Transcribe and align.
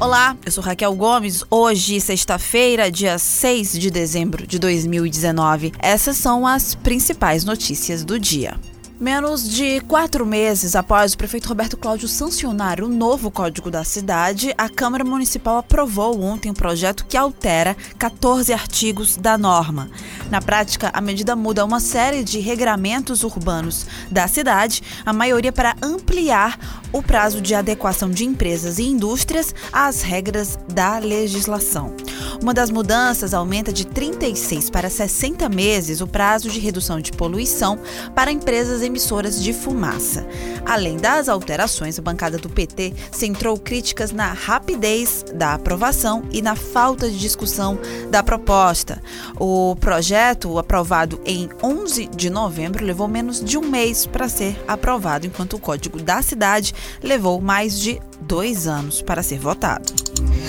Olá, 0.00 0.36
eu 0.46 0.52
sou 0.52 0.62
Raquel 0.62 0.94
Gomes. 0.94 1.42
Hoje, 1.50 2.00
sexta-feira, 2.00 2.88
dia 2.88 3.18
6 3.18 3.72
de 3.72 3.90
dezembro 3.90 4.46
de 4.46 4.56
2019. 4.56 5.72
Essas 5.80 6.16
são 6.16 6.46
as 6.46 6.72
principais 6.72 7.42
notícias 7.44 8.04
do 8.04 8.16
dia. 8.16 8.54
Menos 9.00 9.48
de 9.48 9.80
quatro 9.82 10.24
meses 10.24 10.76
após 10.76 11.14
o 11.14 11.18
prefeito 11.18 11.48
Roberto 11.48 11.76
Cláudio 11.76 12.06
sancionar 12.06 12.80
o 12.80 12.88
novo 12.88 13.28
Código 13.28 13.72
da 13.72 13.82
Cidade, 13.82 14.54
a 14.56 14.68
Câmara 14.68 15.04
Municipal 15.04 15.58
aprovou 15.58 16.20
ontem 16.20 16.50
um 16.50 16.54
projeto 16.54 17.04
que 17.04 17.16
altera 17.16 17.76
14 17.98 18.52
artigos 18.52 19.16
da 19.16 19.36
norma. 19.36 19.90
Na 20.30 20.42
prática, 20.42 20.90
a 20.92 21.00
medida 21.00 21.34
muda 21.34 21.64
uma 21.64 21.80
série 21.80 22.22
de 22.22 22.38
regramentos 22.38 23.24
urbanos 23.24 23.86
da 24.10 24.28
cidade, 24.28 24.82
a 25.04 25.12
maioria 25.12 25.52
para 25.52 25.74
ampliar 25.82 26.58
o 26.92 27.02
prazo 27.02 27.40
de 27.40 27.54
adequação 27.54 28.10
de 28.10 28.24
empresas 28.24 28.78
e 28.78 28.84
indústrias 28.84 29.54
às 29.72 30.02
regras 30.02 30.58
da 30.72 30.98
legislação. 30.98 31.94
Uma 32.42 32.54
das 32.54 32.70
mudanças 32.70 33.34
aumenta 33.34 33.72
de 33.72 33.86
36 33.86 34.70
para 34.70 34.88
60 34.88 35.48
meses 35.48 36.00
o 36.00 36.06
prazo 36.06 36.48
de 36.48 36.60
redução 36.60 37.00
de 37.00 37.12
poluição 37.12 37.78
para 38.14 38.30
empresas 38.30 38.82
emissoras 38.82 39.42
de 39.42 39.52
fumaça. 39.52 40.26
Além 40.64 40.96
das 40.96 41.28
alterações, 41.28 41.98
a 41.98 42.02
bancada 42.02 42.38
do 42.38 42.48
PT 42.48 42.94
centrou 43.10 43.58
críticas 43.58 44.12
na 44.12 44.32
rapidez 44.32 45.24
da 45.34 45.54
aprovação 45.54 46.22
e 46.30 46.42
na 46.42 46.54
falta 46.54 47.10
de 47.10 47.18
discussão 47.18 47.78
da 48.10 48.22
proposta. 48.22 49.02
O 49.38 49.76
projeto, 49.76 50.58
aprovado 50.58 51.20
em 51.24 51.48
11 51.62 52.06
de 52.08 52.30
novembro, 52.30 52.84
levou 52.84 53.08
menos 53.08 53.42
de 53.42 53.58
um 53.58 53.62
mês 53.62 54.06
para 54.06 54.28
ser 54.28 54.56
aprovado, 54.66 55.26
enquanto 55.26 55.54
o 55.54 55.60
Código 55.60 56.00
da 56.00 56.22
Cidade 56.22 56.74
levou 57.02 57.40
mais 57.40 57.78
de 57.78 58.00
dois 58.20 58.66
anos 58.66 59.02
para 59.02 59.22
ser 59.22 59.38
votado. 59.38 60.07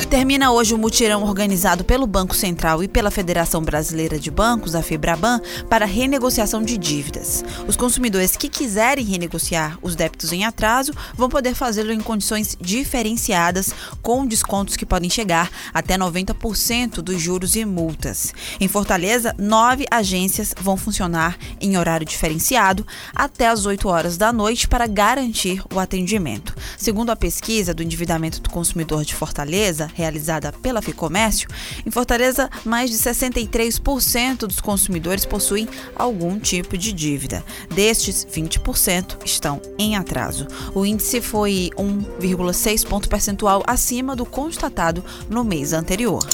Termina 0.09 0.52
hoje 0.52 0.73
o 0.73 0.77
mutirão 0.77 1.22
organizado 1.22 1.83
pelo 1.83 2.08
Banco 2.08 2.36
Central 2.36 2.83
e 2.83 2.88
pela 2.88 3.11
Federação 3.11 3.61
Brasileira 3.61 4.17
de 4.17 4.31
Bancos, 4.31 4.73
a 4.73 4.81
FEBRABAN, 4.81 5.39
para 5.70 5.86
renegociação 5.86 6.64
de 6.64 6.80
dívidas. 6.80 7.45
Os 7.67 7.78
consumidores 7.78 8.36
que 8.36 8.50
quiserem 8.50 9.06
renegociar 9.06 9.78
os 9.83 9.95
débitos 9.95 10.33
em 10.33 10.45
atraso 10.45 10.94
vão 11.14 11.30
poder 11.30 11.53
fazê-lo 11.53 11.94
em 11.94 12.00
condições 12.00 12.58
diferenciadas, 12.59 13.72
com 14.02 14.25
descontos 14.25 14.75
que 14.75 14.83
podem 14.83 15.11
chegar 15.11 15.52
até 15.72 15.95
90% 15.95 17.02
dos 17.02 17.22
juros 17.22 17.55
e 17.55 17.64
multas. 17.64 18.33
Em 18.59 18.67
Fortaleza, 18.67 19.36
nove 19.38 19.86
agências 19.92 20.55
vão 20.59 20.76
funcionar 20.76 21.38
em 21.61 21.78
horário 21.78 22.05
diferenciado 22.05 22.86
até 23.14 23.48
as 23.48 23.67
8 23.67 23.88
horas 23.88 24.17
da 24.17 24.33
noite 24.33 24.67
para 24.67 24.88
garantir 24.88 25.61
o 25.72 25.78
atendimento. 25.78 26.55
Segundo 26.80 27.11
a 27.11 27.16
pesquisa 27.16 27.76
do 27.76 27.83
endividamento 27.83 28.42
do 28.42 28.50
consumidor 28.50 29.05
de 29.05 29.14
Fortaleza, 29.14 29.88
realizada 30.00 30.53
pela 30.53 30.81
Ficomércio, 30.81 31.50
em 31.86 31.92
Fortaleza, 31.92 32.50
mais 32.64 32.89
de 32.89 32.95
63% 32.95 34.47
dos 34.47 34.61
consumidores 34.61 35.25
possuem 35.25 35.67
algum 35.94 36.39
tipo 36.39 36.78
de 36.78 36.94
dívida. 36.94 37.44
Destes, 37.69 38.25
20% 38.25 39.17
estão 39.25 39.61
em 39.77 39.97
atraso. 39.97 40.47
O 40.73 40.86
índice 40.86 41.20
foi 41.20 41.70
1,6 41.75 42.88
ponto 42.88 43.09
percentual 43.09 43.61
acima 43.67 44.16
do 44.16 44.25
constatado 44.25 45.03
no 45.30 45.44
mês 45.44 45.73
anterior. 45.73 46.25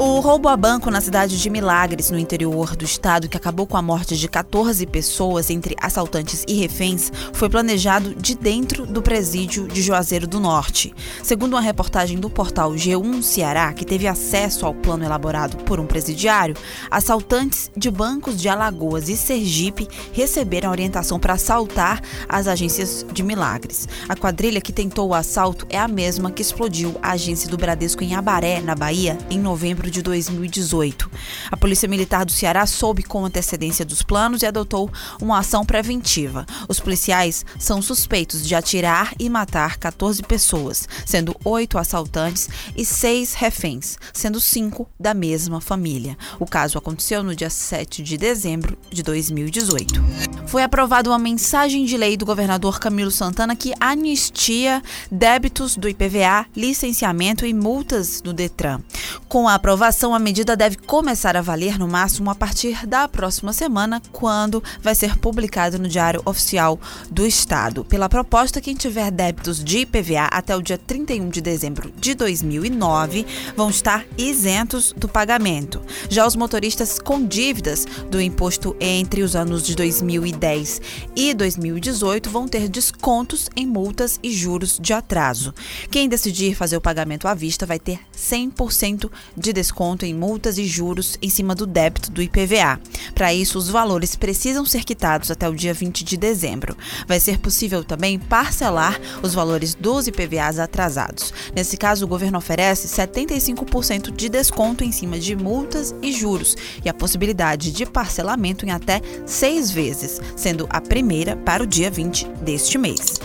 O 0.00 0.20
roubo 0.20 0.48
a 0.48 0.56
banco 0.56 0.90
na 0.90 1.00
cidade 1.00 1.40
de 1.40 1.50
Milagres, 1.50 2.10
no 2.10 2.18
interior 2.18 2.74
do 2.74 2.84
estado, 2.84 3.28
que 3.28 3.36
acabou 3.36 3.66
com 3.66 3.76
a 3.76 3.82
morte 3.82 4.16
de 4.16 4.26
14 4.26 4.84
pessoas 4.86 5.50
entre 5.50 5.76
assaltantes 5.80 6.44
e 6.48 6.54
reféns, 6.54 7.12
foi 7.32 7.48
planejado 7.48 8.14
de 8.14 8.34
dentro 8.34 8.86
do 8.86 9.02
presídio 9.02 9.68
de 9.68 9.82
Juazeiro 9.82 10.26
do 10.26 10.40
Norte. 10.40 10.94
Segundo 11.22 11.52
uma 11.52 11.60
reportagem 11.60 12.18
do 12.18 12.30
portal 12.30 12.72
G1 12.72 13.22
Ceará, 13.22 13.72
que 13.72 13.84
teve 13.84 14.06
acesso 14.06 14.66
ao 14.66 14.74
plano 14.74 15.04
elaborado 15.04 15.58
por 15.58 15.78
um 15.78 15.86
presidiário, 15.86 16.56
assaltantes 16.90 17.70
de 17.76 17.90
bancos 17.90 18.40
de 18.40 18.48
Alagoas 18.48 19.08
e 19.08 19.16
Sergipe 19.16 19.88
receberam 20.12 20.70
orientação 20.70 21.18
para 21.18 21.34
assaltar 21.34 22.00
as 22.28 22.46
agências 22.48 23.06
de 23.12 23.22
Milagres. 23.22 23.88
A 24.08 24.16
quadrilha 24.16 24.60
que 24.60 24.72
tentou 24.72 25.10
o 25.10 25.14
assalto 25.14 25.66
é 25.68 25.78
a 25.78 25.88
mesma 25.88 26.30
que 26.30 26.42
explodiu 26.42 26.96
a 27.02 27.12
agência 27.12 27.48
do 27.48 27.56
Bradesco 27.56 28.02
em 28.02 28.14
Abaré, 28.14 28.60
na 28.60 28.74
Bahia, 28.74 29.18
em 29.30 29.38
novembro 29.38 29.81
de 29.90 30.02
2018. 30.02 31.10
A 31.50 31.56
Polícia 31.56 31.88
Militar 31.88 32.24
do 32.24 32.32
Ceará 32.32 32.66
soube 32.66 33.02
com 33.02 33.24
antecedência 33.24 33.84
dos 33.84 34.02
planos 34.02 34.42
e 34.42 34.46
adotou 34.46 34.90
uma 35.20 35.38
ação 35.38 35.64
preventiva. 35.64 36.46
Os 36.68 36.80
policiais 36.80 37.44
são 37.58 37.82
suspeitos 37.82 38.46
de 38.46 38.54
atirar 38.54 39.14
e 39.18 39.28
matar 39.28 39.78
14 39.78 40.22
pessoas, 40.22 40.88
sendo 41.06 41.36
oito 41.44 41.78
assaltantes 41.78 42.48
e 42.76 42.84
seis 42.84 43.34
reféns, 43.34 43.96
sendo 44.12 44.40
cinco 44.40 44.88
da 44.98 45.14
mesma 45.14 45.60
família. 45.60 46.16
O 46.38 46.46
caso 46.46 46.78
aconteceu 46.78 47.22
no 47.22 47.34
dia 47.34 47.50
7 47.50 48.02
de 48.02 48.16
dezembro 48.16 48.76
de 48.90 49.02
2018. 49.02 50.02
Foi 50.46 50.62
aprovada 50.62 51.10
uma 51.10 51.18
mensagem 51.18 51.84
de 51.84 51.96
lei 51.96 52.16
do 52.16 52.26
governador 52.26 52.78
Camilo 52.78 53.10
Santana 53.10 53.56
que 53.56 53.72
anistia 53.80 54.82
débitos 55.10 55.76
do 55.76 55.88
IPVA, 55.88 56.46
licenciamento 56.54 57.46
e 57.46 57.54
multas 57.54 58.20
do 58.20 58.32
Detran. 58.32 58.80
Com 59.28 59.48
a 59.48 59.54
aprovação, 59.54 59.71
a 59.72 60.18
medida 60.18 60.54
deve 60.54 60.76
começar 60.76 61.34
a 61.34 61.40
valer 61.40 61.78
no 61.78 61.88
máximo 61.88 62.30
a 62.30 62.34
partir 62.34 62.86
da 62.86 63.08
próxima 63.08 63.54
semana, 63.54 64.02
quando 64.12 64.62
vai 64.82 64.94
ser 64.94 65.16
publicado 65.16 65.78
no 65.78 65.88
Diário 65.88 66.20
Oficial 66.26 66.78
do 67.10 67.26
Estado. 67.26 67.82
Pela 67.82 68.06
proposta, 68.06 68.60
quem 68.60 68.74
tiver 68.74 69.10
débitos 69.10 69.64
de 69.64 69.78
IPVA 69.78 70.28
até 70.30 70.54
o 70.54 70.60
dia 70.60 70.76
31 70.76 71.30
de 71.30 71.40
dezembro 71.40 71.90
de 71.96 72.14
2009 72.14 73.24
vão 73.56 73.70
estar 73.70 74.04
isentos 74.18 74.92
do 74.94 75.08
pagamento. 75.08 75.80
Já 76.10 76.26
os 76.26 76.36
motoristas 76.36 76.98
com 76.98 77.24
dívidas 77.24 77.86
do 78.10 78.20
imposto 78.20 78.76
entre 78.78 79.22
os 79.22 79.34
anos 79.34 79.62
de 79.62 79.74
2010 79.74 80.82
e 81.16 81.32
2018 81.32 82.28
vão 82.28 82.46
ter 82.46 82.68
descontos 82.68 83.48
em 83.56 83.66
multas 83.66 84.20
e 84.22 84.30
juros 84.30 84.78
de 84.78 84.92
atraso. 84.92 85.54
Quem 85.90 86.10
decidir 86.10 86.54
fazer 86.54 86.76
o 86.76 86.80
pagamento 86.80 87.26
à 87.26 87.32
vista 87.32 87.64
vai 87.64 87.78
ter 87.78 88.00
100% 88.14 89.10
de 89.34 89.52
desconto 89.52 89.61
em 90.04 90.14
multas 90.14 90.58
e 90.58 90.64
juros 90.64 91.18
em 91.20 91.28
cima 91.28 91.54
do 91.54 91.66
débito 91.66 92.10
do 92.10 92.22
IPVA. 92.22 92.80
Para 93.14 93.32
isso, 93.32 93.58
os 93.58 93.68
valores 93.68 94.16
precisam 94.16 94.64
ser 94.64 94.84
quitados 94.84 95.30
até 95.30 95.48
o 95.48 95.54
dia 95.54 95.74
20 95.74 96.04
de 96.04 96.16
dezembro. 96.16 96.76
Vai 97.06 97.20
ser 97.20 97.38
possível 97.38 97.84
também 97.84 98.18
parcelar 98.18 99.00
os 99.22 99.34
valores 99.34 99.74
dos 99.74 100.06
IPVAs 100.06 100.58
atrasados. 100.58 101.32
Nesse 101.54 101.76
caso, 101.76 102.04
o 102.04 102.08
governo 102.08 102.38
oferece 102.38 102.88
75% 102.88 104.10
de 104.10 104.28
desconto 104.28 104.82
em 104.82 104.92
cima 104.92 105.18
de 105.18 105.36
multas 105.36 105.94
e 106.02 106.12
juros 106.12 106.56
e 106.84 106.88
a 106.88 106.94
possibilidade 106.94 107.72
de 107.72 107.86
parcelamento 107.86 108.66
em 108.66 108.70
até 108.70 109.00
seis 109.26 109.70
vezes, 109.70 110.20
sendo 110.36 110.66
a 110.70 110.80
primeira 110.80 111.36
para 111.36 111.62
o 111.62 111.66
dia 111.66 111.90
20 111.90 112.28
deste 112.42 112.78
mês. 112.78 113.20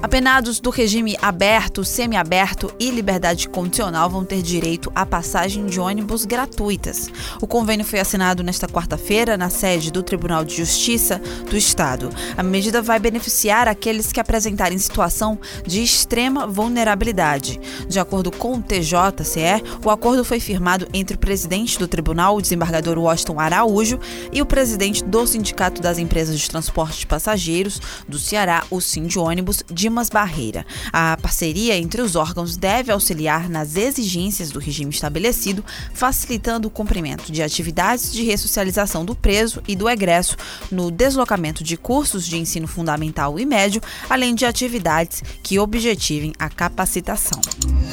Apenados 0.00 0.60
do 0.60 0.70
regime 0.70 1.16
aberto, 1.20 1.84
semiaberto 1.84 2.72
e 2.78 2.88
liberdade 2.88 3.48
condicional 3.48 4.08
vão 4.08 4.24
ter 4.24 4.40
direito 4.42 4.92
a 4.94 5.04
passagem 5.04 5.66
de 5.66 5.80
ônibus 5.80 6.24
gratuitas. 6.24 7.10
O 7.42 7.48
convênio 7.48 7.84
foi 7.84 7.98
assinado 7.98 8.44
nesta 8.44 8.68
quarta-feira 8.68 9.36
na 9.36 9.50
sede 9.50 9.90
do 9.90 10.00
Tribunal 10.00 10.44
de 10.44 10.54
Justiça 10.54 11.20
do 11.50 11.56
Estado. 11.56 12.10
A 12.36 12.44
medida 12.44 12.80
vai 12.80 13.00
beneficiar 13.00 13.66
aqueles 13.66 14.12
que 14.12 14.20
apresentarem 14.20 14.78
situação 14.78 15.36
de 15.66 15.82
extrema 15.82 16.46
vulnerabilidade. 16.46 17.60
De 17.88 17.98
acordo 17.98 18.30
com 18.30 18.54
o 18.54 18.62
TJCE, 18.62 19.64
o 19.84 19.90
acordo 19.90 20.24
foi 20.24 20.38
firmado 20.38 20.86
entre 20.94 21.16
o 21.16 21.18
presidente 21.18 21.76
do 21.76 21.88
tribunal, 21.88 22.36
o 22.36 22.42
desembargador 22.42 22.96
Washington 22.98 23.40
Araújo, 23.40 23.98
e 24.32 24.40
o 24.40 24.46
presidente 24.46 25.02
do 25.02 25.26
Sindicato 25.26 25.82
das 25.82 25.98
Empresas 25.98 26.38
de 26.38 26.48
Transporte 26.48 27.00
de 27.00 27.06
Passageiros 27.06 27.80
do 28.08 28.16
Ceará, 28.16 28.62
o 28.70 28.80
Sind 28.80 29.16
Ônibus, 29.16 29.64
Dimas 29.88 30.10
Barreira. 30.10 30.66
A 30.92 31.16
parceria 31.16 31.74
entre 31.74 32.02
os 32.02 32.14
órgãos 32.14 32.58
deve 32.58 32.92
auxiliar 32.92 33.48
nas 33.48 33.74
exigências 33.74 34.50
do 34.50 34.58
regime 34.58 34.90
estabelecido, 34.90 35.64
facilitando 35.94 36.68
o 36.68 36.70
cumprimento 36.70 37.32
de 37.32 37.42
atividades 37.42 38.12
de 38.12 38.22
ressocialização 38.22 39.02
do 39.02 39.16
preso 39.16 39.62
e 39.66 39.74
do 39.74 39.88
egresso 39.88 40.36
no 40.70 40.90
deslocamento 40.90 41.64
de 41.64 41.78
cursos 41.78 42.26
de 42.26 42.36
ensino 42.36 42.68
fundamental 42.68 43.40
e 43.40 43.46
médio, 43.46 43.80
além 44.10 44.34
de 44.34 44.44
atividades 44.44 45.22
que 45.42 45.58
objetivem 45.58 46.34
a 46.38 46.50
capacitação. 46.50 47.40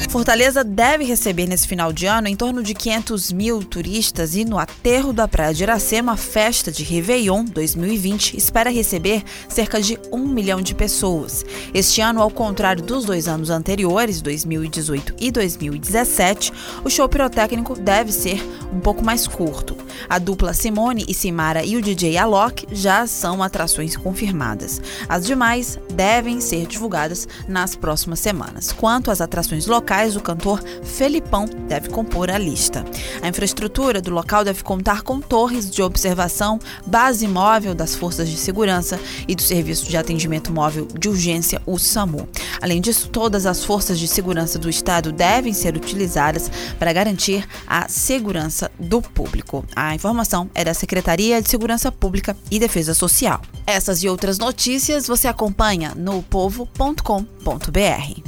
Fortaleza 0.09 0.63
deve 0.63 1.06
receber 1.06 1.47
nesse 1.47 1.68
final 1.68 1.94
de 1.94 2.06
ano 2.06 2.27
em 2.27 2.36
torno 2.36 2.62
de 2.62 2.74
500 2.74 3.31
mil 3.31 3.63
turistas 3.63 4.36
e 4.36 4.44
no 4.44 4.57
aterro 4.57 5.13
da 5.13 5.27
Praia 5.27 5.53
de 5.53 5.63
Iracema, 5.63 6.13
a 6.13 6.18
festa 6.18 6.71
de 6.71 6.83
Réveillon 6.83 7.45
2020 7.45 8.38
espera 8.38 8.69
receber 8.69 9.24
cerca 9.47 9.81
de 9.81 9.97
um 10.12 10.27
milhão 10.27 10.62
de 10.62 10.75
pessoas. 10.75 11.45
Este 11.85 12.01
ano, 12.01 12.19
ao 12.19 12.31
contrário 12.31 12.81
dos 12.81 13.05
dois 13.05 13.27
anos 13.27 13.51
anteriores, 13.51 14.19
2018 14.19 15.13
e 15.19 15.29
2017, 15.29 16.51
o 16.83 16.89
show 16.89 17.07
pirotécnico 17.07 17.75
deve 17.79 18.11
ser 18.11 18.43
um 18.73 18.79
pouco 18.79 19.05
mais 19.05 19.27
curto. 19.27 19.77
A 20.09 20.17
dupla 20.17 20.53
Simone 20.53 21.05
e 21.07 21.13
Simara 21.13 21.63
e 21.63 21.77
o 21.77 21.81
DJ 21.81 22.17
Alok 22.17 22.65
já 22.71 23.05
são 23.07 23.41
atrações 23.41 23.95
confirmadas. 23.95 24.81
As 25.07 25.25
demais 25.25 25.79
devem 25.93 26.41
ser 26.41 26.65
divulgadas 26.65 27.27
nas 27.47 27.75
próximas 27.75 28.19
semanas. 28.19 28.71
Quanto 28.71 29.11
às 29.11 29.21
atrações 29.21 29.67
locais, 29.67 30.15
o 30.15 30.21
cantor 30.21 30.61
Felipão 30.83 31.45
deve 31.67 31.89
compor 31.89 32.29
a 32.29 32.37
lista. 32.37 32.83
A 33.21 33.27
infraestrutura 33.27 34.01
do 34.01 34.11
local 34.11 34.43
deve 34.43 34.63
contar 34.63 35.03
com 35.03 35.21
torres 35.21 35.69
de 35.69 35.81
observação, 35.81 36.59
base 36.85 37.27
móvel 37.27 37.73
das 37.73 37.95
forças 37.95 38.27
de 38.27 38.37
segurança 38.37 38.99
e 39.27 39.35
do 39.35 39.41
Serviço 39.41 39.87
de 39.87 39.97
Atendimento 39.97 40.51
Móvel 40.51 40.87
de 40.87 41.07
Urgência, 41.09 41.61
o 41.75 41.80
SAMU. 41.80 42.27
Além 42.62 42.81
disso, 42.81 43.10
todas 43.10 43.45
as 43.45 43.63
forças 43.63 44.00
de 44.00 44.07
segurança 44.07 44.57
do 44.57 44.69
Estado 44.69 45.12
devem 45.12 45.54
ser 45.54 45.75
utilizadas 45.75 46.50
para 46.80 46.94
garantir 46.94 47.48
a 47.68 47.88
segurança 47.88 48.72
do 48.80 49.01
público. 49.01 49.66
A 49.75 49.94
informação 49.94 50.50
é 50.56 50.63
da 50.63 50.74
Secretaria 50.74 51.42
de 51.42 51.50
Segurança 51.50 51.92
Pública 51.92 52.36
e 52.50 52.57
Defesa 52.57 52.94
Social. 52.94 53.42
Essas 53.68 54.04
e 54.04 54.10
outras 54.10 54.39
notícias 54.39 55.07
você 55.07 55.27
acompanha 55.27 55.94
no 55.95 56.24
povo.com.br. 56.24 58.25